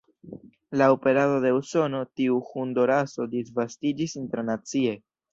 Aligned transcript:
Laŭ 0.81 0.85
perado 1.01 1.35
de 1.43 1.49
Usono 1.57 1.99
tiu 2.19 2.39
hundo-raso 2.47 3.27
disvastiĝis 3.35 4.15
internacie. 4.23 4.95